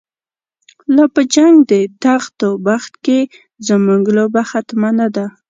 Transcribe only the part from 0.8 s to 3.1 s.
لا په جنگ د تخت او بخت